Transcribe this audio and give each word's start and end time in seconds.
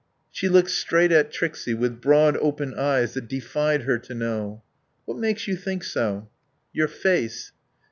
She 0.31 0.49
looked 0.49 0.71
straight 0.71 1.11
at 1.11 1.31
Trixie, 1.31 1.75
with 1.75 2.01
broad, 2.01 2.35
open 2.37 2.73
eyes 2.73 3.13
that 3.13 3.27
defied 3.27 3.83
her 3.83 3.99
to 3.99 4.15
know. 4.15 4.63
"What 5.05 5.19
makes 5.19 5.47
you 5.47 5.55
think 5.55 5.83
so?" 5.83 6.27
"Your 6.73 6.87
face." 6.87 7.51